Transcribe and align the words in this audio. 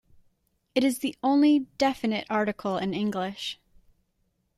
It 0.73 0.83
is 0.83 0.97
the 0.97 1.15
only 1.21 1.67
definite 1.77 2.25
article 2.27 2.75
in 2.79 2.95
English. 2.95 3.59